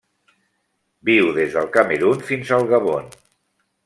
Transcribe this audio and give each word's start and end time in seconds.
Viu 1.09 1.29
des 1.35 1.53
del 1.57 1.69
Camerun 1.75 2.23
fins 2.31 2.55
al 2.57 2.65
Gabon. 2.73 3.13